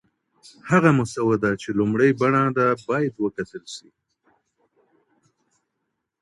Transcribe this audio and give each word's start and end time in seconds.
هغه 0.69 0.89
مسوده 0.99 1.51
چي 1.61 1.69
لومړۍ 1.79 2.11
بڼه 2.21 2.43
ده 2.57 2.67
باید 2.87 3.13
وکتل 3.17 3.63
سي. 3.75 3.87